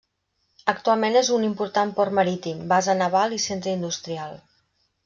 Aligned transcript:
Actualment 0.71 1.17
és 1.21 1.29
un 1.35 1.45
important 1.51 1.93
port 2.01 2.17
marítim, 2.21 2.65
base 2.73 2.99
naval 3.05 3.39
i 3.39 3.43
centre 3.49 3.77
industrial. 3.81 4.37